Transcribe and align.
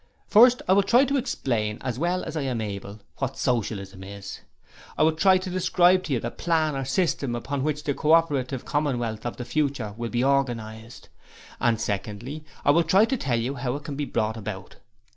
First, 0.25 0.63
I 0.67 0.73
will 0.73 0.81
try 0.81 1.05
to 1.05 1.15
explain 1.15 1.77
as 1.81 1.99
well 1.99 2.23
as 2.23 2.35
I 2.35 2.41
am 2.41 2.59
able 2.59 3.01
what 3.19 3.37
Socialism 3.37 4.03
is. 4.03 4.39
I 4.97 5.03
will 5.03 5.11
try 5.11 5.37
to 5.37 5.49
describe 5.51 6.01
to 6.05 6.13
you 6.13 6.19
the 6.19 6.31
plan 6.31 6.75
or 6.75 6.85
system 6.85 7.35
upon 7.35 7.61
which 7.63 7.83
the 7.83 7.93
Co 7.93 8.13
operative 8.13 8.65
Commonwealth 8.65 9.27
of 9.27 9.37
the 9.37 9.45
future 9.45 9.93
will 9.97 10.09
be 10.09 10.23
organized; 10.23 11.09
and, 11.59 11.79
secondly, 11.79 12.43
I 12.65 12.71
will 12.71 12.81
try 12.83 13.05
to 13.05 13.15
tell 13.15 13.37
you 13.39 13.53
how 13.53 13.75
it 13.75 13.83
can 13.83 13.95
be 13.95 14.05
brought 14.05 14.37
about. 14.37 14.77